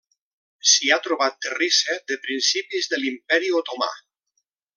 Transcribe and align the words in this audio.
S'hi 0.69 0.89
ha 0.93 0.97
trobat 1.07 1.37
terrissa 1.47 1.99
de 2.13 2.17
principis 2.25 2.91
de 2.95 3.01
l'Imperi 3.03 3.53
Otomà. 3.61 3.93